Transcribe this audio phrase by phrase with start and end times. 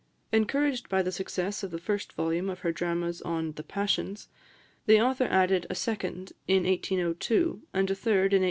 [0.31, 4.29] "Encouraged by the success of the first volume of her dramas on the "Passions,"
[4.87, 8.39] the author added a second in 1802, and a third in 1812.